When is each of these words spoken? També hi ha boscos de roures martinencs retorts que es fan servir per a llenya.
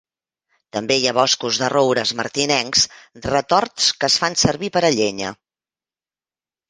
També 0.75 0.95
hi 1.01 1.03
ha 1.09 1.13
boscos 1.17 1.59
de 1.63 1.67
roures 1.73 2.13
martinencs 2.21 2.87
retorts 3.33 3.91
que 4.01 4.09
es 4.13 4.19
fan 4.25 4.39
servir 4.45 4.75
per 4.79 4.85
a 4.89 4.93
llenya. 5.01 5.39